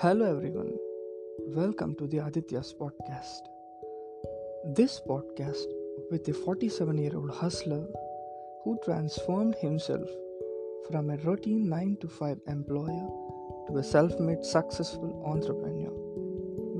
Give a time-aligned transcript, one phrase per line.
[0.00, 0.76] Hello, everyone.
[1.56, 3.48] Welcome to the Aditya's podcast.
[4.76, 5.66] This podcast
[6.12, 7.84] with a 47 year old hustler
[8.62, 10.08] who transformed himself
[10.88, 13.08] from a routine 9 to 5 employer
[13.66, 15.90] to a self made successful entrepreneur,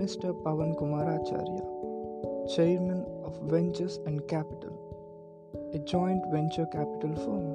[0.01, 0.31] Mr.
[0.45, 4.79] Pavan Kumar Acharya, Chairman of Ventures and Capital,
[5.75, 7.49] a joint venture capital firm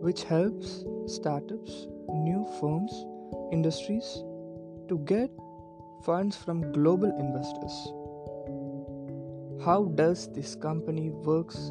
[0.00, 3.04] which helps startups, new firms,
[3.52, 4.24] industries
[4.90, 5.30] to get
[6.04, 7.74] funds from global investors.
[9.64, 11.70] How does this company works?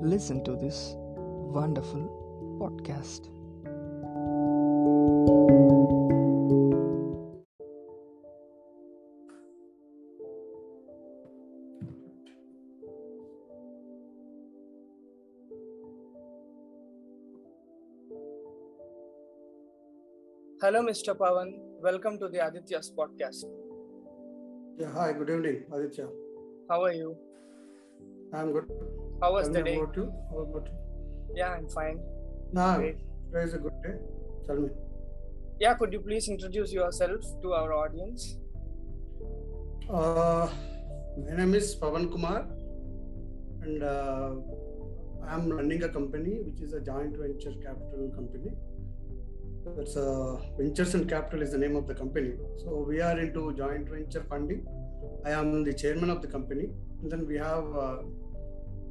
[0.00, 2.06] Listen to this wonderful
[2.62, 3.26] podcast.
[20.62, 21.14] Hello, Mr.
[21.14, 21.65] Pavan.
[21.86, 23.44] Welcome to the Aditya's podcast.
[24.78, 26.06] Yeah, hi, good evening, Aditya.
[26.68, 27.16] How are you?
[28.34, 28.70] I'm good.
[29.20, 29.76] How was Tell the day?
[29.76, 30.06] about you.
[30.30, 31.36] How about you?
[31.40, 32.00] Yeah, I'm fine.
[32.52, 32.98] Nah, Great.
[33.26, 33.94] today is a good day.
[34.46, 34.70] Tell me.
[35.60, 38.38] Yeah, could you please introduce yourself to our audience?
[39.88, 40.48] Uh,
[41.28, 42.46] my name is Pavan Kumar,
[43.62, 44.30] and uh,
[45.28, 48.50] I'm running a company which is a joint venture capital company.
[49.74, 52.32] That's uh, Ventures and Capital is the name of the company.
[52.58, 54.64] So we are into joint venture funding.
[55.24, 56.68] I am the chairman of the company,
[57.02, 57.98] and then we have uh,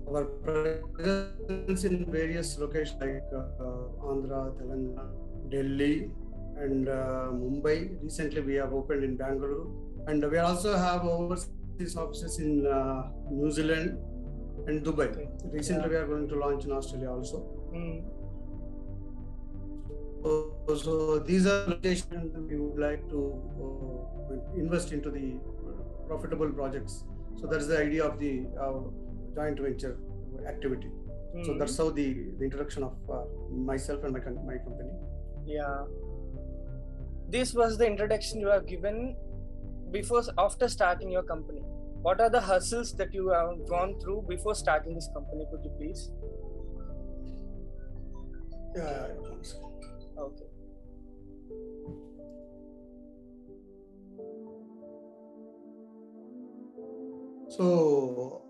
[0.10, 5.06] our presence in various locations like uh, Andhra, Telangana,
[5.50, 6.12] Delhi,
[6.58, 7.78] and uh, Mumbai.
[8.04, 9.68] Recently, we have opened in Bangalore,
[10.08, 13.98] and we also have overseas offices in uh, New Zealand
[14.68, 15.10] and Dubai.
[15.52, 15.90] Recently, Yeah.
[15.90, 17.38] we are going to launch in Australia also.
[17.74, 18.00] Hmm.
[20.26, 23.20] So, so these are locations that we would like to
[23.66, 25.34] uh, invest into the
[26.08, 27.04] profitable projects.
[27.40, 28.80] So that's the idea of the uh,
[29.36, 29.98] joint venture
[30.48, 30.90] activity.
[31.44, 31.60] So Hmm.
[31.60, 32.08] that's how the,
[32.40, 33.24] the introduction of uh,
[33.72, 34.20] myself and my
[34.52, 34.92] my company.
[35.46, 35.86] yeah.
[37.30, 39.16] This was the introduction you have given
[39.92, 41.62] before after starting your company.
[42.08, 45.46] What are the hustles that you have gone through before starting this company?
[45.52, 46.12] Could you please?
[48.76, 49.08] Yeah.
[50.18, 50.46] Okay.
[57.50, 58.42] So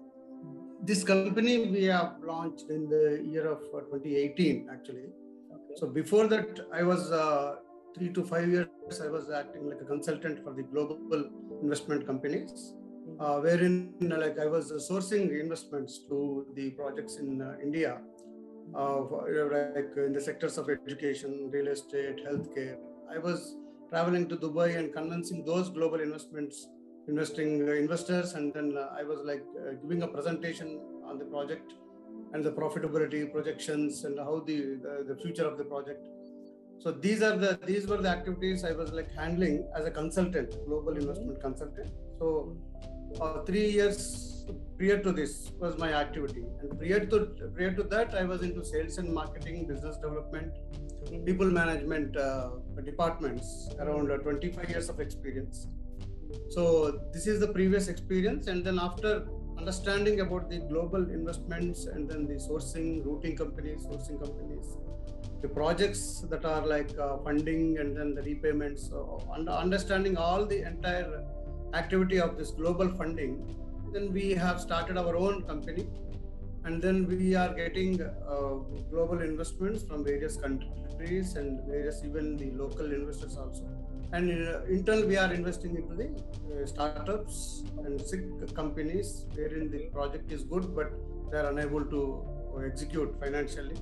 [0.83, 5.07] this company we have launched in the year of uh, 2018 actually.
[5.53, 5.73] Okay.
[5.75, 7.55] So before that, I was uh,
[7.95, 8.67] three to five years.
[9.03, 11.29] I was acting like a consultant for the global
[11.63, 12.73] investment companies,
[13.19, 18.01] uh, wherein like I was sourcing investments to the projects in uh, India,
[19.75, 22.77] like in the sectors of education, real estate, healthcare.
[23.09, 23.55] I was
[23.89, 26.67] traveling to Dubai and convincing those global investments,
[27.07, 31.25] investing uh, investors, and then uh, I was like uh, giving a presentation on the
[31.25, 31.73] project
[32.33, 36.05] and the profitability projections and how the, the the future of the project
[36.79, 40.49] so these are the these were the activities i was like handling as a consultant
[40.67, 42.55] global investment consultant so
[43.21, 43.99] uh, 3 years
[44.77, 46.43] prior to this was my activity.
[46.61, 47.17] And prior to
[47.55, 50.53] prior to that i was into sales and marketing business development
[51.25, 52.49] people management uh,
[52.83, 55.67] departments around uh, 25 years of experience.
[56.49, 58.47] So this is the previous experience.
[58.47, 59.27] And then after
[59.57, 64.77] understanding about the global investments and then the sourcing routing companies sourcing companies
[65.41, 70.45] the projects that are like uh, funding and then the repayments so under understanding all
[70.45, 71.23] the entire
[71.75, 73.33] activity of this global funding
[73.95, 75.87] then we have started our own company.
[76.65, 78.55] And then we are getting uh,
[78.91, 83.63] global investments from various countries and various even the local investors also.
[84.11, 89.81] And uh, in we are investing into the uh, startups and sick companies wherein the
[89.97, 90.91] project is good but
[91.31, 92.01] they are unable to
[92.65, 93.75] execute financially.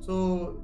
[0.00, 0.62] So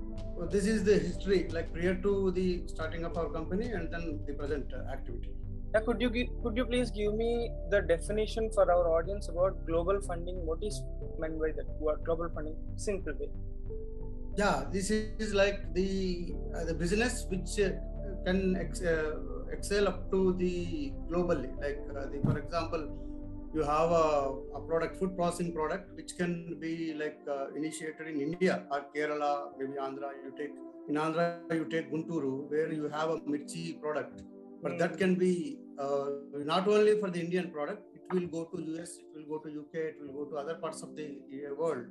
[0.51, 4.33] this is the history like prior to the starting of our company and then the
[4.33, 5.33] present activity
[5.81, 10.01] Could you gi- could you please give me the definition for our audience about global
[10.01, 10.37] funding?
[10.47, 10.83] What is
[11.19, 11.67] meant by that?
[11.79, 12.57] What global funding?
[12.89, 13.31] Simple way.
[14.41, 15.85] yeah this is like the
[16.57, 17.69] uh, the business which uh,
[18.27, 19.15] can ex- uh,
[19.55, 20.51] excel up to the
[21.11, 22.83] globally like uh, the, for example
[23.55, 24.07] you have a,
[24.59, 26.35] a product food processing product which can
[26.65, 30.55] be like uh, initiated in india or kerala maybe andhra you take
[30.91, 31.27] in andhra
[31.61, 34.19] you take gunturu where you have a mirchi product
[34.63, 36.07] but that can be uh,
[36.53, 39.49] not only for the indian product it will go to us it will go to
[39.63, 41.09] uk it will go to other parts of the
[41.39, 41.87] uh, world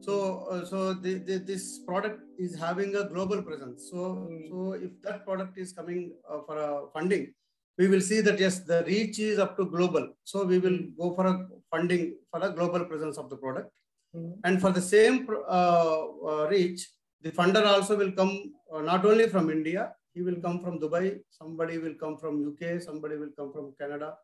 [0.00, 3.88] So, uh, so the, the, this product is having a global presence.
[3.90, 4.48] So, Mm.
[4.50, 7.34] so if that product is coming uh, for a funding,
[7.78, 10.08] we will see that yes, the reach is up to global.
[10.24, 13.70] So we will go for a funding for a global presence of the product.
[14.16, 14.32] Mm.
[14.44, 16.88] And for the same uh, uh, reach,
[17.22, 18.32] the funder also will come
[18.74, 22.80] uh, not only from India, he will come from Dubai, somebody will come from UK,
[22.82, 24.14] somebody will come from Canada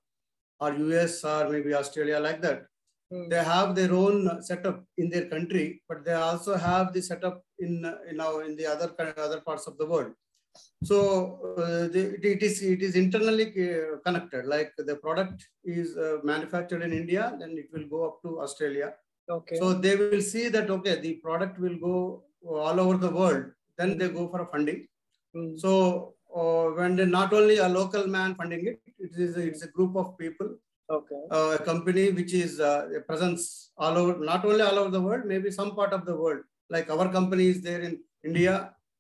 [0.61, 2.67] or US or maybe Australia, like that.
[3.13, 3.31] Mm.
[3.31, 7.73] They have their own setup in their country, but they also have the setup in
[8.09, 8.93] you know in the other
[9.27, 10.13] other parts of the world.
[10.83, 10.99] So
[11.59, 14.47] uh, the, it, it is it is internally uh, connected.
[14.47, 18.95] Like the product is uh, manufactured in India, then it will go up to Australia.
[19.29, 19.57] Okay.
[19.57, 23.45] So they will see that okay, the product will go all over the world.
[23.79, 24.87] Then they go for a funding.
[25.37, 25.59] Mm.
[25.63, 25.71] So
[26.35, 29.97] uh, when not only a local man funding it, it is a, it's a group
[30.03, 30.49] of people,
[30.97, 31.21] okay.
[31.31, 35.01] uh, a company which is uh, a presence all over, not only all over the
[35.01, 36.41] world, maybe some part of the world.
[36.71, 38.55] Like our company is there in India,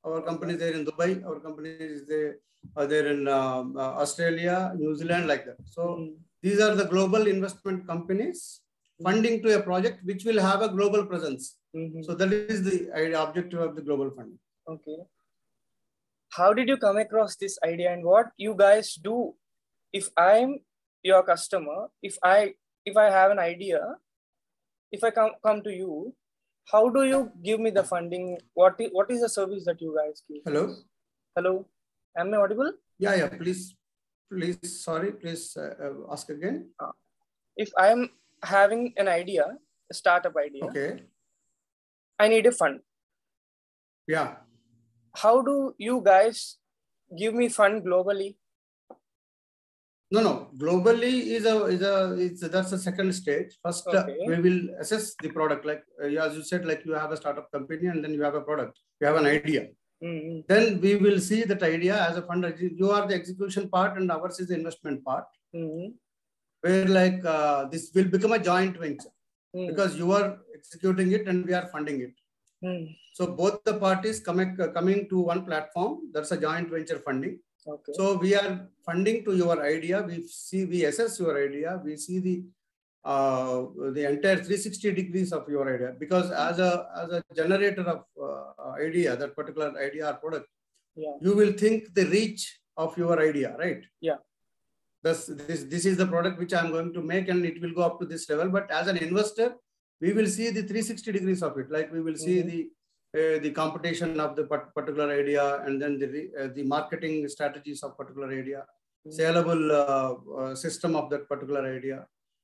[0.04, 2.36] our company is there in Dubai, our company is there,
[2.76, 5.58] uh, there in um, uh, Australia, New Zealand, like that.
[5.76, 6.14] So Mm.
[6.44, 8.60] these are the global investment companies
[9.06, 11.44] funding to a project which will have a global presence.
[11.74, 12.04] Mhm.
[12.06, 12.76] So that is the
[13.24, 14.38] objective of the global funding.
[14.74, 14.98] Okay.
[16.32, 19.34] How did you come across this idea and what you guys do
[19.92, 20.58] if I'm
[21.02, 23.80] your customer, if I if I have an idea,
[24.92, 26.14] if I come come to you,
[26.72, 28.38] how do you give me the funding?
[28.54, 30.42] What is, what is the service that you guys give?
[30.44, 30.74] Hello.
[31.34, 31.66] Hello,
[32.18, 32.72] am I audible?
[32.98, 33.28] Yeah, yeah.
[33.28, 33.76] Please,
[34.30, 34.80] please.
[34.84, 35.12] Sorry.
[35.12, 36.70] Please uh, uh, ask again.
[37.56, 38.10] If I'm
[38.42, 39.44] having an idea,
[39.90, 41.02] a startup idea, Okay.
[42.18, 42.80] I need a fund.
[44.06, 44.36] Yeah.
[45.22, 46.56] How do you guys
[47.18, 48.36] give me fund globally?
[50.10, 50.48] No, no.
[50.56, 53.56] Globally is a is a it's that's the second stage.
[53.64, 55.64] First, uh, we will assess the product.
[55.64, 58.34] Like uh, as you said, like you have a startup company and then you have
[58.34, 58.78] a product.
[59.00, 59.68] You have an idea.
[60.04, 60.40] Mm-hmm.
[60.48, 62.50] Then we will see that idea as a funder.
[62.60, 65.24] You are the execution part and ours is the investment part.
[65.54, 65.92] Mm-hmm.
[66.60, 69.14] Where like uh, this will become a joint venture
[69.52, 72.14] because you are executing it and we are funding it.
[72.64, 72.96] Mm.
[73.12, 76.10] So both the parties coming coming to one platform.
[76.12, 77.38] That's a joint venture funding.
[77.68, 77.92] Okay.
[77.94, 80.02] So we are funding to your idea.
[80.02, 81.80] We see, we assess your idea.
[81.84, 82.44] We see the
[83.04, 88.04] uh, the entire 360 degrees of your idea because as a as a generator of
[88.20, 90.48] uh, idea, that particular idea or product,
[90.96, 91.14] yeah.
[91.20, 93.84] you will think the reach of your idea, right?
[94.00, 94.16] Yeah.
[95.02, 97.82] Thus, this this is the product which I'm going to make, and it will go
[97.82, 98.48] up to this level.
[98.48, 99.54] But as an investor,
[100.00, 101.70] we will see the 360 degrees of it.
[101.76, 102.48] Like we will see Mhm.
[102.52, 102.60] the
[103.20, 104.44] uh, the competition of the
[104.76, 106.08] particular idea, and then the
[106.40, 108.60] uh, the marketing strategies of particular idea,
[109.06, 109.12] Mhm.
[109.20, 110.10] saleable uh,
[110.40, 111.98] uh, system of that particular idea.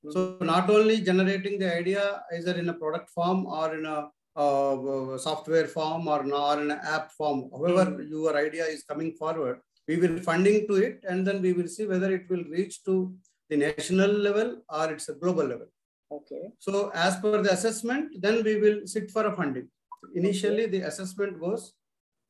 [0.04, 0.12] Mhm.
[0.14, 0.20] So
[0.52, 2.04] not only generating the idea
[2.36, 3.98] either in a product form or in a
[4.44, 8.08] uh, uh, software form or, in- or in an app form, however Mhm.
[8.14, 9.56] your idea is coming forward,
[9.88, 12.94] we will funding to it and then we will see whether it will reach to
[13.50, 14.48] the national level
[14.78, 15.68] or it's a global level.
[16.12, 16.42] Okay.
[16.58, 19.68] So as per the assessment, then we will sit for a funding.
[20.14, 21.72] Initially, the assessment goes,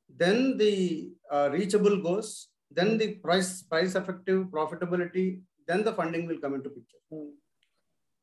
[0.09, 6.39] then the uh, reachable goes, then the price price effective profitability, then the funding will
[6.39, 7.03] come into picture.
[7.11, 7.31] Hmm.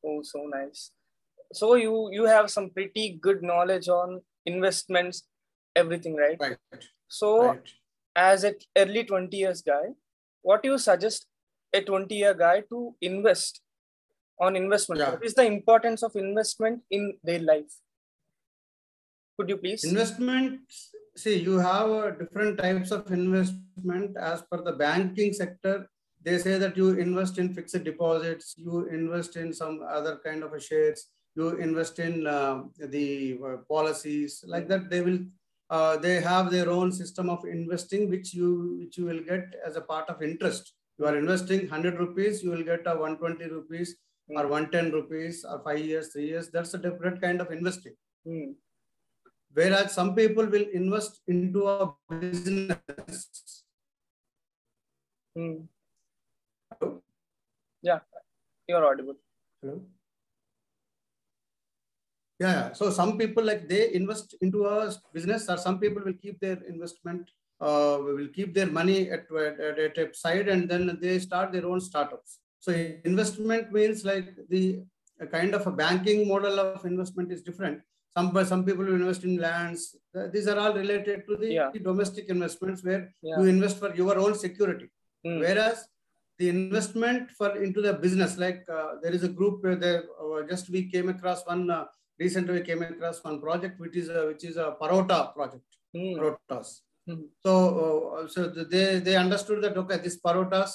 [0.04, 0.92] Oh, so nice.
[1.52, 5.24] So you you have some pretty good knowledge on investments,
[5.76, 6.38] everything, right?
[6.40, 6.84] Right.
[7.08, 7.72] So right.
[8.16, 9.90] as an early 20 years guy,
[10.42, 11.26] what do you suggest
[11.72, 13.60] a 20 year guy to invest
[14.40, 15.00] on investment?
[15.00, 15.10] Yeah.
[15.10, 17.72] What is the importance of investment in their life?
[19.38, 19.84] Could you please?
[19.84, 20.60] Investment,
[21.16, 25.88] see, you have uh, different types of investment as per the banking sector.
[26.22, 30.62] They say that you invest in fixed deposits, you invest in some other kind of
[30.62, 34.90] shares, you invest in uh, the uh, policies like that.
[34.90, 35.20] They will,
[35.70, 39.76] uh, they have their own system of investing, which you which you will get as
[39.76, 40.74] a part of interest.
[40.98, 43.96] You are investing 100 rupees, you will get a 120 rupees
[44.36, 46.50] or 110 rupees or five years, three years.
[46.50, 47.94] That's a different kind of investing.
[48.26, 48.52] Hmm.
[49.52, 53.64] Whereas some people will invest into a business.
[55.36, 55.54] Hmm.
[56.80, 57.02] Hello?
[58.68, 59.16] You're audible.
[59.60, 59.80] Hello?
[62.38, 62.72] Yeah, yeah.
[62.72, 66.58] So some people like they invest into a business, or some people will keep their
[66.68, 71.52] investment, uh, will keep their money at, at, at a side, and then they start
[71.52, 72.39] their own startups.
[72.60, 72.72] So
[73.04, 74.82] investment means like the
[75.18, 77.80] a kind of a banking model of investment is different.
[78.16, 79.96] Some some people invest in lands.
[80.32, 81.70] These are all related to the Yeah.
[81.90, 83.38] domestic investments where Yeah.
[83.38, 84.88] you invest for your own security.
[85.24, 85.38] Hmm.
[85.44, 85.86] Whereas
[86.38, 90.40] the investment for into the business, like uh, there is a group where they uh,
[90.52, 91.84] just we came across one uh,
[92.18, 95.64] recently we came across one project which is a, which is a parota project,
[95.94, 96.14] Hmm.
[96.20, 96.68] parotas.
[97.06, 97.22] Hmm.
[97.44, 97.52] So,
[98.14, 98.40] uh, so
[98.74, 100.72] they they understood that okay, this parotas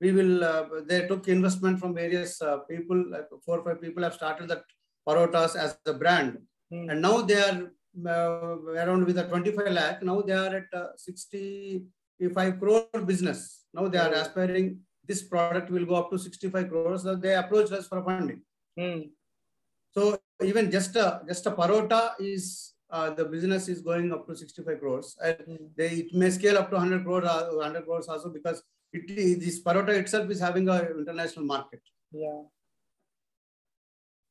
[0.00, 0.44] we will.
[0.44, 2.98] Uh, they took investment from various uh, people.
[3.10, 4.62] Like four or five people have started that
[5.08, 6.38] parotas as the brand,
[6.70, 6.90] Hmm.
[6.90, 7.58] and now they are
[8.06, 10.02] uh, around with a 25 lakh.
[10.02, 13.64] Now they are at uh, 65 crore business.
[13.74, 14.20] Now they are Oh.
[14.22, 14.80] aspiring.
[15.06, 17.02] This product will go up to 65 crores.
[17.04, 18.42] So they approached us for funding.
[18.78, 19.00] Hmm.
[19.94, 24.34] So even just a just a parota is uh, the business is going up to
[24.34, 25.16] 65 crores.
[25.22, 25.66] And Hmm.
[25.76, 29.38] they it may scale up to 100 crores, uh, 100 crores also because it is-
[29.44, 31.82] this parota itself is having a international market.
[32.12, 32.42] Yeah.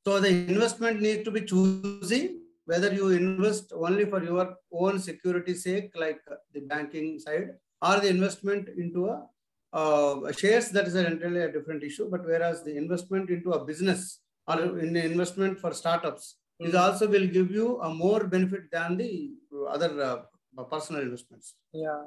[0.05, 2.21] So the investment needs to be choosy
[2.65, 6.21] whether you invest only for your own security sake, like
[6.53, 7.49] the banking side,
[7.81, 9.27] or the investment into a
[9.73, 12.09] uh, shares that is entirely a different issue.
[12.09, 16.77] But whereas the investment into a business or in the investment for startups is Hmm.
[16.83, 19.11] also will give you a more benefit than the
[19.69, 21.55] other uh, personal investments.
[21.73, 22.03] Yeah.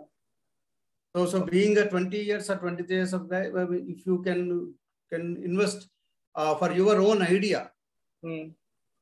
[1.14, 3.50] So, so being a 20 years or 23 years of guy,
[3.94, 4.74] if you can
[5.12, 5.88] can invest
[6.34, 7.70] uh, for your own idea
[8.22, 8.48] Hmm.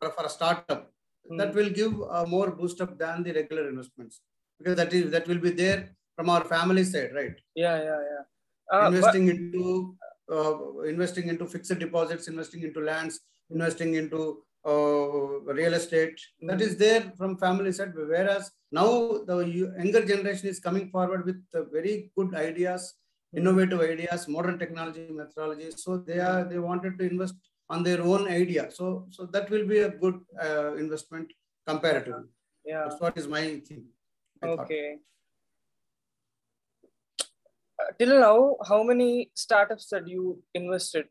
[0.01, 0.83] for, for a startup,
[1.39, 1.57] that Hmm.
[1.57, 4.21] will give a more boost up than the regular investments
[4.59, 5.81] because that is that will be there
[6.17, 7.37] from our family side, right?
[7.55, 7.77] Yeah.
[7.89, 8.01] Yeah.
[8.13, 8.25] Yeah.
[8.73, 9.97] Uh, but- investing into
[10.37, 16.21] uh, investing into fixed deposits, investing into lands, investing into real estate.
[16.43, 16.79] That Mm.
[16.79, 17.95] there from family side.
[17.95, 18.89] Whereas now
[19.31, 22.95] the younger generation is coming forward with uh, very good ideas,
[23.33, 23.39] Hmm.
[23.41, 25.79] innovative ideas, modern technology methodologies.
[25.79, 27.37] So they are they wanted to invest
[27.71, 28.71] on their own idea.
[28.71, 31.33] So so that will be a good uh, investment
[31.67, 32.29] comparatively.
[32.65, 32.85] Yeah.
[32.85, 33.85] That's what is my thing.
[34.43, 34.49] I.
[34.49, 34.99] Okay.
[37.81, 41.07] Uh, Till now, how many startups that you invested?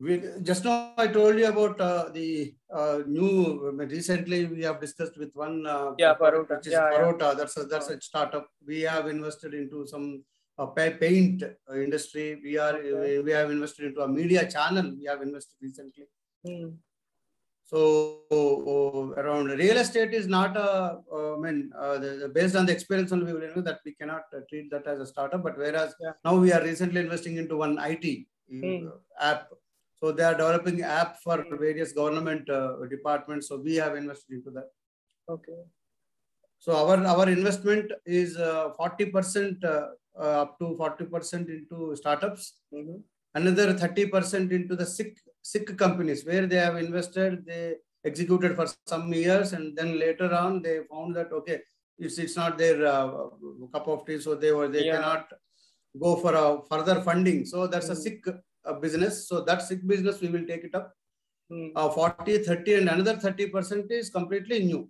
[0.00, 5.18] We, just now I told you about uh, the uh, new recently we have discussed
[5.18, 6.56] with one uh, Yeah, Parota.
[6.56, 7.34] which is Yeah, yeah.
[7.34, 8.48] That's a that's a startup.
[8.64, 10.22] We have invested into some
[10.56, 12.40] uh, pa- paint uh, industry.
[12.42, 13.18] We are Okay.
[13.18, 14.94] we have invested into a media channel.
[14.96, 16.04] We have invested recently.
[16.46, 16.68] Hmm.
[17.64, 21.00] So uh, around real estate is not a.
[21.12, 23.94] Uh, I mean, uh, the, based on the experience only we will know that we
[23.94, 25.42] cannot treat that as a startup.
[25.42, 26.12] But whereas Yeah.
[26.24, 28.90] now we are recently investing into one IT Hmm.
[29.20, 29.48] app.
[30.00, 33.48] So they are developing app for various government uh, departments.
[33.48, 34.68] So we have invested into that.
[35.28, 35.58] Okay.
[36.58, 39.88] So our our investment is uh, forty percent uh,
[40.18, 42.96] uh, up to forty percent into startups Mhm.
[43.40, 45.12] another 30% into the sick
[45.42, 47.64] sick companies where they have invested they
[48.10, 51.58] executed for some years and then later on they found that okay
[52.06, 53.06] it's it's not their uh,
[53.74, 54.96] cup of tea so they were they Yeah.
[54.96, 55.24] cannot
[56.04, 58.02] go for a further funding so that's a Mm.
[58.06, 58.24] sick
[58.64, 60.94] uh, business so that sick business we will take it up
[61.50, 61.68] Hmm.
[61.74, 64.80] uh, 40 30 and another 30% is completely new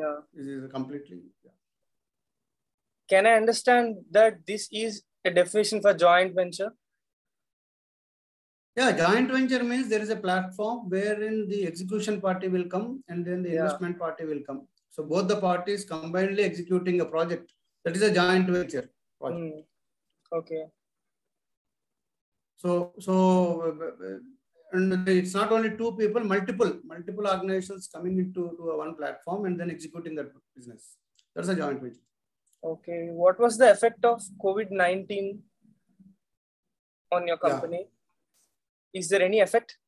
[0.00, 0.18] Yeah.
[0.32, 1.56] this is completely yeah.
[3.12, 6.68] Can I understand that this is a definition for joint venture?
[8.76, 13.26] Yeah, joint venture means there is a platform wherein the execution party will come and
[13.26, 13.62] then the Yeah.
[13.62, 14.60] investment party will come.
[14.90, 17.52] So both the parties combinedly executing a project.
[17.84, 18.86] That is a joint venture
[19.18, 19.42] project.
[19.42, 20.38] Hmm.
[20.38, 20.62] Okay.
[22.62, 23.14] So, so
[24.72, 29.58] and it's not only two people, multiple, multiple organizations coming into to one platform and
[29.58, 30.96] then executing that business.
[31.34, 32.06] That's a joint venture.
[32.62, 33.08] Okay.
[33.10, 35.42] What was the effect of COVID 19
[37.12, 37.48] on your Yeah.
[37.48, 37.88] company?
[38.92, 39.78] Is there any effect?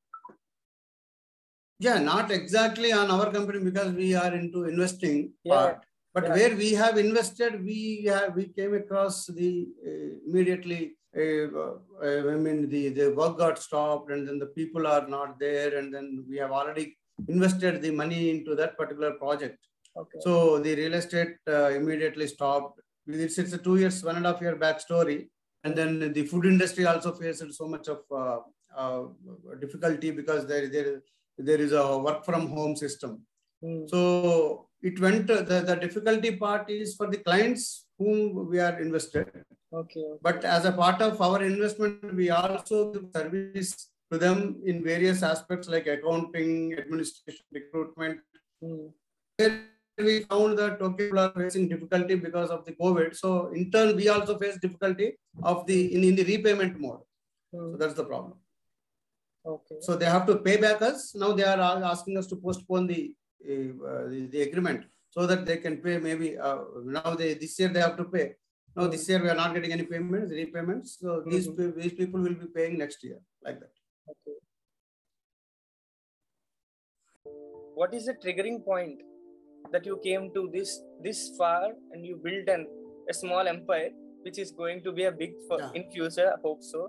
[1.79, 5.87] Yeah, not exactly on our company because we are into investing Yeah, part.
[6.15, 6.35] But yeah.
[6.37, 9.51] where we have invested, we have we came across the
[9.87, 10.97] uh, immediately.
[11.15, 15.77] Uh, I mean, the the work got stopped, and then the people are not there,
[15.79, 16.97] and then we have already
[17.29, 19.59] invested the money into that particular project.
[19.97, 20.19] Okay.
[20.21, 22.81] So the real estate uh, immediately stopped.
[23.07, 25.29] It's, it's a two years, one and a half year back story.
[25.65, 28.39] And then the food industry also faced so much of uh,
[28.77, 29.03] uh,
[29.61, 31.03] difficulty because there, there,
[31.39, 33.21] there is a work from home system.
[33.63, 33.87] Hmm.
[33.87, 39.29] So it went, the, the difficulty part is for the clients whom we are invested.
[39.73, 40.05] Okay.
[40.21, 45.23] But as a part of our investment, we also give service to them in various
[45.23, 48.21] aspects like accounting, administration, recruitment,
[48.63, 48.87] Hmm.
[49.99, 53.17] we found that okay, people are facing difficulty because of the COVID.
[53.17, 57.01] So in turn, we also face difficulty of the in, in the repayment mode.
[57.53, 57.73] Hmm.
[57.73, 58.35] So that's the problem.
[59.45, 59.77] Okay.
[59.81, 61.15] So they have to pay back us.
[61.15, 61.61] Now they are
[61.93, 63.15] asking us to postpone the
[63.45, 67.69] uh, the, the agreement so that they can pay maybe uh, now they this year
[67.69, 68.35] they have to pay.
[68.77, 70.99] No, this year we are not getting any payments, repayments.
[71.01, 71.57] So these Mhm.
[71.59, 73.73] pe- these people will be paying next year like that.
[74.15, 74.39] Okay.
[77.81, 78.99] what is the triggering point
[79.75, 80.71] that you came to this
[81.05, 82.67] this far and you built an
[83.13, 83.89] a small empire
[84.27, 85.71] which is going to be a big for, Yeah.
[85.79, 86.83] in future i hope so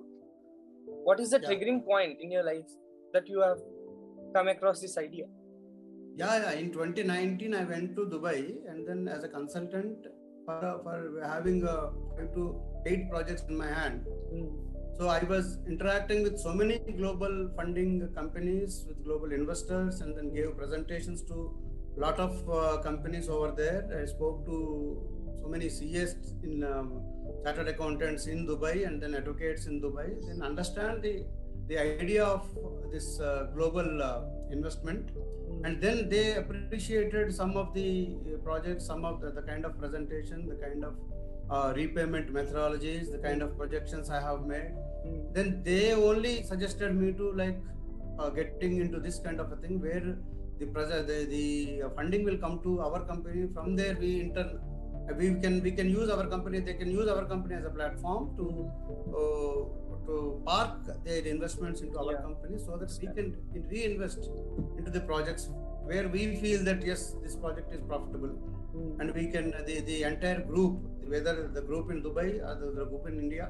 [1.08, 1.48] what is the Yeah.
[1.50, 2.74] triggering point in your life
[3.16, 3.62] that you have
[4.36, 5.30] come across this idea
[6.22, 6.52] Yeah, yeah.
[6.64, 8.40] In 2019, I went to Dubai
[8.72, 10.04] and then as a consultant
[10.46, 14.06] for, for having uh, five to eight projects in my hand.
[14.98, 20.34] So I was interacting with so many global funding companies, with global investors, and then
[20.34, 21.56] gave presentations to
[21.98, 23.90] a lot of uh, companies over there.
[24.02, 25.02] I spoke to
[25.42, 27.02] so many CAs in um,
[27.44, 30.08] chartered accountants in Dubai and then advocates in Dubai.
[30.28, 31.26] Then understand the
[31.68, 32.44] the idea of
[32.92, 35.10] this uh, global uh, investment.
[35.64, 39.78] And then they appreciated some of the uh, projects some of the, the kind of
[39.80, 40.94] presentation the kind of
[41.50, 44.72] uh, repayment methodologies the kind of projections i have made.
[45.34, 47.60] Then they only suggested me to like
[48.20, 50.18] uh, getting into this kind of a thing where
[50.60, 53.48] the pres- the, the uh, funding will come to our company.
[53.54, 54.60] From there we intern
[55.18, 58.30] we can we can use our company they can use our company as a platform
[58.38, 58.46] to
[60.08, 62.22] to park their investments into our Yeah.
[62.28, 63.28] company so that we can
[63.74, 64.30] reinvest
[64.78, 65.50] into the projects
[65.90, 68.34] where we feel that yes this project is profitable.
[69.00, 70.74] And we can the, the entire group
[71.14, 73.46] whether the group in dubai or the, the group in india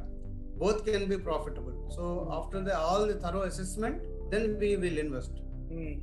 [0.64, 1.76] both can be profitable.
[1.98, 5.34] So after the all the thorough assessment then we will invest.
[5.70, 5.94] Hmm.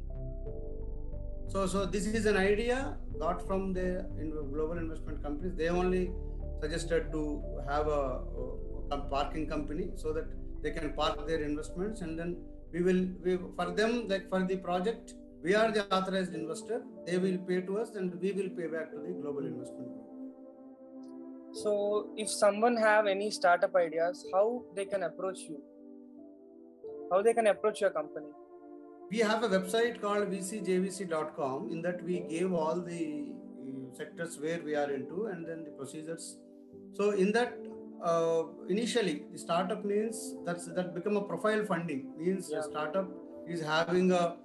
[1.52, 2.76] so so this is an idea
[3.22, 3.86] got from the
[4.22, 5.54] in- global investment companies.
[5.60, 6.02] They only
[6.62, 7.22] suggested to
[7.68, 8.02] have a,
[8.96, 10.26] a parking company so that
[10.62, 12.36] they can park their investments and then
[12.72, 16.82] we will we, for them like for the project we are the authorized investor.
[17.06, 19.88] They will pay to us and we will pay back to the global investment
[21.52, 25.60] so if someone have any startup ideas how they can approach you?
[27.10, 28.28] How they can approach your company?
[29.10, 34.60] We have a website called vcjvc.com in that we gave all the uh, sectors where
[34.62, 36.38] we are into and then the procedures.
[36.92, 37.58] So in that
[38.02, 42.12] uh, initially the startup means that's that become a profile funding.
[42.18, 42.60] Means Yeah.
[42.60, 43.08] a startup
[43.48, 44.36] is having a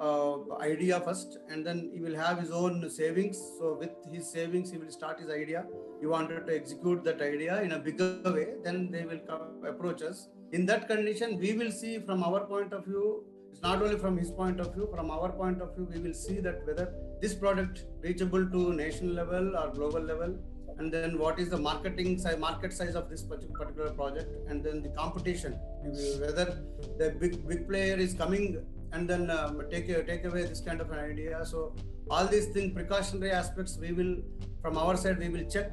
[0.00, 3.38] uh, idea first and then he will have his own savings.
[3.58, 5.64] So with his savings he will start his idea.
[6.00, 10.02] He wanted to execute that idea in a bigger way then they will come approach
[10.02, 10.28] us.
[10.52, 14.16] In that condition we will see from our point of view it's not only from
[14.16, 17.34] his point of view from our point of view we will see that whether this
[17.34, 20.34] product reachable to national level or global level
[20.78, 24.28] and then what is the marketing size market size of this particular project?
[24.48, 25.52] And then the competition.
[25.84, 26.62] Whether
[26.98, 30.90] the big big player is coming and then um, take take away this kind of
[30.90, 31.44] an idea.
[31.44, 31.74] So
[32.10, 34.16] all these things precautionary aspects we will
[34.60, 35.72] from our side we will check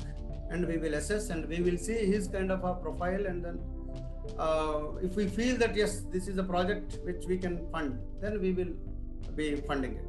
[0.52, 3.60] and we will assess and we will see his kind of a profile and then
[4.38, 8.40] uh, if we feel that yes this is a project which we can fund then
[8.42, 8.74] we will
[9.36, 10.09] be funding it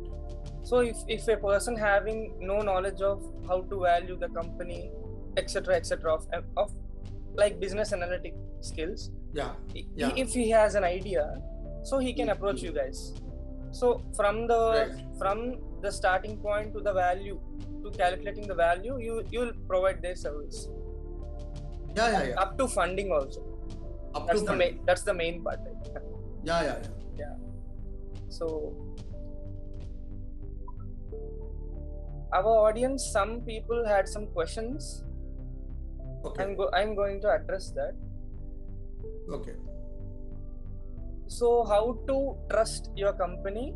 [0.63, 4.91] so if, if a person having no knowledge of how to value the company
[5.37, 6.27] etc etc of,
[6.57, 6.71] of
[7.35, 10.13] like business analytic skills yeah Yeah.
[10.17, 11.25] if he has an idea
[11.83, 13.15] so he can approach you guys
[13.81, 15.05] so from the Right.
[15.19, 15.39] from
[15.83, 17.39] the starting point to the value
[17.83, 20.69] to calculating the value you you'll provide their service
[21.97, 23.41] yeah yeah yeah up to funding also
[24.15, 24.59] up that's to the fund.
[24.59, 26.03] main that's the main part right?
[26.51, 26.79] yeah yeah
[27.23, 27.35] yeah
[28.29, 28.47] so
[32.33, 35.05] our audience some people had some questions.
[36.25, 36.45] Okay.
[36.45, 37.95] I'm go- i'm going to address that.
[39.33, 39.55] Okay.
[41.27, 43.75] So how to trust your company?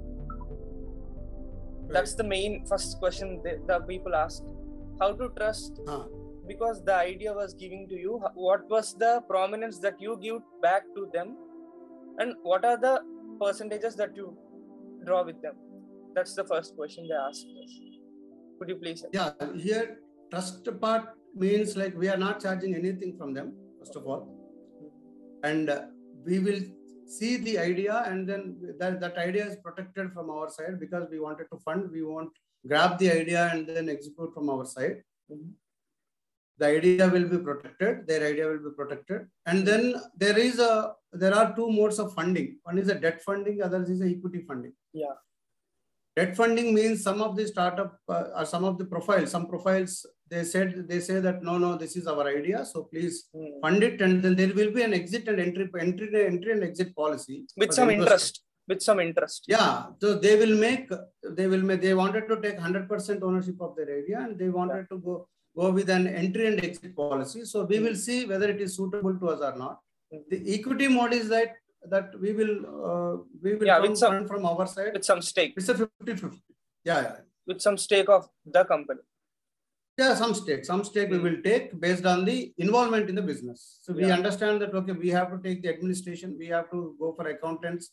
[1.88, 4.45] That's the main first question the, the people asked
[5.01, 5.81] how to trust?
[5.88, 6.05] Ah.
[6.49, 8.23] because the idea was giving to you.
[8.35, 11.37] What was the prominence that you give back to them?
[12.19, 13.01] And what are the
[13.40, 14.37] percentages that you
[15.07, 15.55] draw with them?
[16.14, 17.73] That's the first question they asked us
[18.64, 19.31] could you please yeah
[19.66, 19.98] here
[20.31, 21.05] trust part
[21.42, 23.48] means like we are not charging anything from them
[23.79, 24.22] first of all.
[25.42, 25.83] And uh,
[26.24, 26.61] we will
[27.07, 31.20] see the idea and then that, that idea is protected from our side because we
[31.20, 32.33] wanted to fund we won't
[32.66, 34.96] grab the idea and then execute from our side.
[35.33, 35.53] Mhm.
[36.62, 39.20] the idea will be protected their idea will be protected.
[39.50, 39.85] And then
[40.22, 40.72] there is a
[41.22, 42.48] there are two modes of funding.
[42.68, 44.74] One is a debt funding others is a equity funding.
[45.03, 45.16] Yeah.
[46.16, 49.92] Debt funding means some of the startup uh, or some of the profiles some profiles
[50.33, 53.53] they said they say that no no this is our idea so please Hmm.
[53.64, 56.90] fund it and then there will be an exit and entry entry entry and exit
[57.03, 58.35] policy with some interest
[58.70, 59.40] with some interest.
[59.55, 59.70] Yeah
[60.03, 60.85] so they will make
[61.38, 64.85] they will make they wanted to take 100% ownership of their area and they wanted
[64.92, 65.14] to go
[65.61, 67.44] go with an entry and exit policy.
[67.50, 69.77] So we will see whether it is suitable to us or not.
[70.12, 70.22] Mm.
[70.33, 71.50] the equity mode is that
[71.92, 72.55] that we will
[72.88, 76.16] uh, we will Yeah, with some- from our side with some stake it's a 50
[76.16, 76.42] 50
[76.90, 77.16] Yeah, yeah.
[77.47, 78.23] with some stake of
[78.55, 79.01] the company.
[80.01, 80.64] Yeah, some stake.
[80.70, 81.25] Some stake we Hmm.
[81.27, 83.61] will take based on the involvement in the business.
[83.85, 84.14] So we Yeah.
[84.18, 87.85] understand that, okay, we have to take the administration, we have to go for accountants,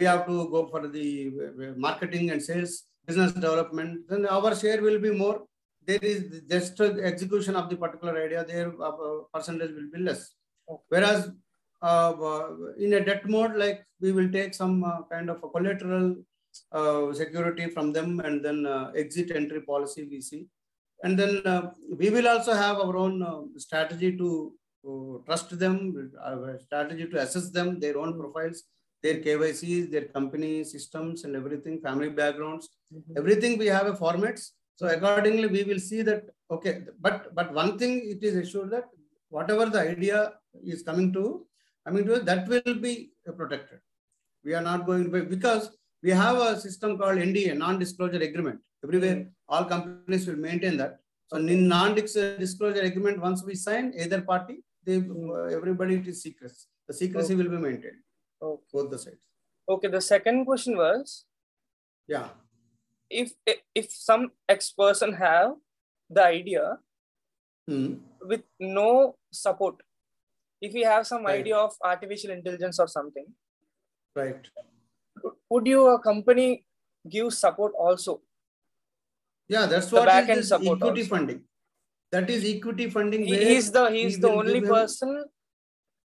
[0.00, 1.06] we have to go for the
[1.46, 2.72] uh, marketing and sales,
[3.08, 5.36] business development, then our share will be more.
[5.88, 6.18] There is
[6.54, 6.80] just
[7.12, 8.92] execution of the particular idea, their uh,
[9.34, 10.22] percentage will be less.
[10.72, 10.84] Okay.
[10.94, 11.34] Whereas uh, uh,
[11.82, 16.16] in a debt mode, like we will take some uh, kind of a collateral
[16.72, 20.46] uh, security from them and then uh, exit entry policy we see.
[21.02, 24.52] And then uh, we will also have our own uh, strategy to
[24.86, 28.64] uh, trust them, our strategy to assess them, their own profiles,
[29.02, 32.68] their KYCs, their company systems and everything, family backgrounds,
[33.16, 34.50] everything we have a formats.
[34.76, 38.84] So accordingly, we will see that, okay, but but one thing it is assured that
[39.28, 40.32] whatever the idea
[40.64, 41.46] is coming to,
[41.84, 43.80] coming mean, that will be protected.
[44.44, 45.70] We are not going to, because
[46.02, 48.60] we have a system called NDA, non-disclosure agreement.
[48.84, 49.28] Everywhere, mm-hmm.
[49.48, 51.00] all companies will maintain that.
[51.28, 55.30] So in non-disclosure agreement, once we sign, either party, they, mm-hmm.
[55.30, 56.66] uh, everybody it is secrets.
[56.88, 58.00] The secrecy will be maintained,
[58.42, 58.62] Okay.
[58.72, 59.16] both the sides.
[59.68, 59.88] Okay.
[59.88, 61.24] The second question was
[62.08, 62.28] Yeah.
[63.08, 63.32] if
[63.74, 65.54] if some ex person have
[66.08, 66.78] the idea
[67.68, 67.94] Hmm.
[68.30, 69.76] with no support,
[70.60, 71.40] if we have some Right.
[71.40, 73.26] idea of artificial intelligence or something,
[74.14, 74.48] Right.
[75.50, 76.48] would your company
[77.08, 78.20] give support also?
[79.48, 81.14] Yeah, that's what back-end is this support equity also.
[81.14, 81.40] funding.
[82.12, 83.24] That is equity funding.
[83.24, 85.24] He, he's the he's we the only person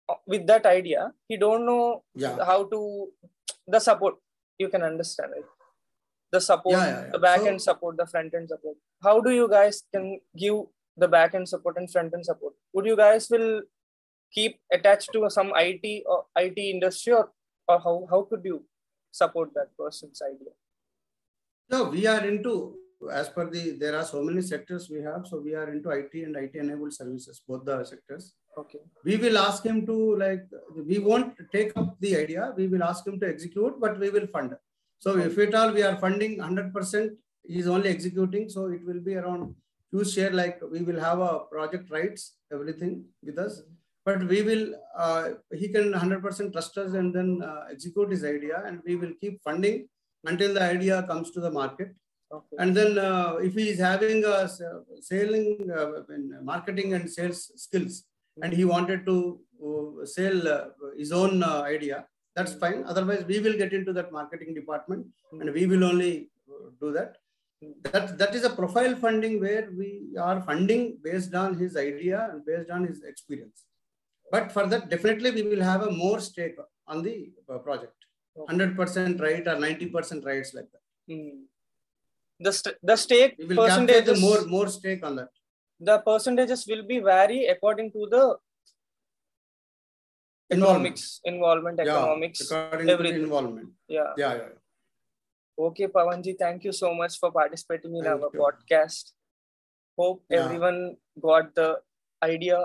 [0.08, 1.12] uh, with that idea.
[1.28, 2.44] He don't know Yeah.
[2.50, 2.80] how to
[3.66, 4.16] the support.
[4.58, 5.44] You can understand it.
[6.32, 8.76] The support, Yeah, yeah, the back So- end support, the front end support.
[9.02, 10.58] How do you guys can give
[10.96, 12.54] the back end support and front end support?
[12.74, 13.62] Would you guys will
[14.32, 17.30] keep attached to some IT or uh, IT industry or,
[17.68, 18.64] or how, how could you
[19.10, 20.52] support that person's idea?
[21.70, 22.74] No, we are into,
[23.12, 25.26] as per the, there are so many sectors we have.
[25.26, 28.34] So we are into IT and IT enabled services, both the sectors.
[28.58, 28.80] Okay.
[29.04, 32.52] We will ask him to like, we won't take up the idea.
[32.56, 34.54] We will ask him to execute, but we will fund.
[34.98, 37.10] So if at all we are funding 100%,
[37.44, 38.48] he is only executing.
[38.48, 39.54] So it will be around
[39.90, 43.62] huge share, like we will have a project rights, everything with us.
[44.10, 44.64] But we will,
[44.98, 45.24] uh,
[45.60, 49.40] he can 100% trust us and then uh, execute his idea and we will keep
[49.48, 49.76] funding
[50.24, 51.90] until the idea comes to the market.
[52.32, 52.56] Okay.
[52.58, 54.48] And then uh, if he is having a
[55.10, 58.04] selling, uh, in marketing and sales skills,
[58.42, 59.16] and he wanted to
[59.68, 60.64] uh, sell uh,
[60.96, 62.04] his own uh, idea,
[62.36, 62.84] that's fine.
[62.86, 66.30] Otherwise, we will get into that marketing department and we will only
[66.80, 67.16] do that.
[67.92, 72.44] That, that is a profile funding where we are funding based on his idea and
[72.46, 73.64] based on his experience.
[74.30, 77.94] But for that, definitely we will have a more stake on the uh, project.
[78.38, 78.54] Okay.
[78.54, 80.82] 100% right or 90% rights like that.
[81.14, 81.40] Hmm.
[82.38, 85.28] The, st- the stake We will percentages more, more stake on that.
[85.88, 88.22] the percentages will be vary according to the
[90.52, 90.98] Involvement.
[90.98, 93.18] economics involvement economics according to everything.
[93.18, 93.68] the involvement.
[93.96, 95.64] yeah Yeah, yeah.
[95.66, 98.40] okay pavanji thank you so much for participating in Thank our you.
[98.44, 99.12] podcast
[100.00, 100.40] hope Yeah.
[100.44, 100.80] everyone
[101.28, 101.68] got the
[102.32, 102.58] idea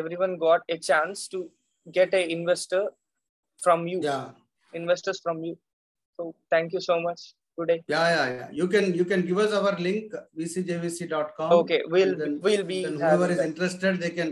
[0.00, 1.38] everyone got a chance to
[1.98, 2.84] get a investor
[3.64, 4.30] from you Yeah,
[4.80, 5.54] investors from you
[6.16, 7.20] so thank you so much
[7.58, 8.48] today yeah, yeah, yeah.
[8.60, 11.52] You can you can give us our link vcjvc.com.
[11.60, 13.46] okay we'll then- we'll be Then whoever is that.
[13.50, 14.30] interested, they can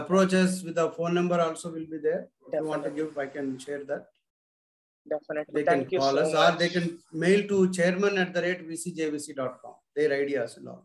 [0.00, 1.38] approach us with a phone number.
[1.46, 2.20] Also, will be there.
[2.46, 4.04] If you want to give, I can share that.
[5.12, 6.86] definitely They thank can call so us, much or they can
[7.24, 9.74] mail to chairman at the rate vcjvc.com.
[9.96, 10.82] Their ideas all.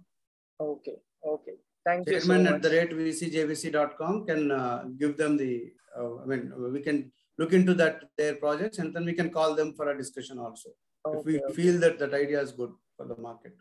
[0.70, 0.96] okay
[1.34, 1.56] okay
[1.88, 5.52] thank you so Chairman at much the rate vcjvc.com can uh, give them the.
[5.98, 9.56] Uh, I mean, we can look into that their projects, and then we can call
[9.56, 10.70] them for a discussion also.
[11.16, 11.54] if we okay, okay.
[11.60, 13.56] feel that that idea is good for the market.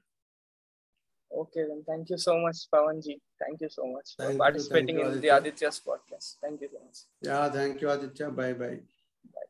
[1.42, 3.16] Okay, then thank you so much, Pavanji.
[3.42, 5.36] Thank you so much for participating you, in the Aditya.
[5.36, 6.36] Aditya's podcast.
[6.42, 6.98] Thank you so much.
[7.20, 8.30] Yeah, thank you, Aditya.
[8.30, 9.46] Bye Bye bye.